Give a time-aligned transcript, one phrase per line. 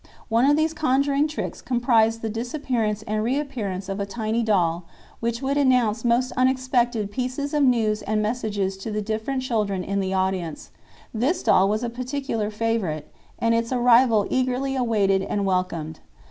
[0.29, 4.85] One of these conjuring tricks comprised the disappearance and reappearance of a tiny doll,
[5.19, 9.99] which would announce most unexpected pieces of news and messages to the different children in
[9.99, 10.71] the audience;
[11.13, 15.99] this doll was a particular favorite, and its arrival eagerly awaited and welcomed.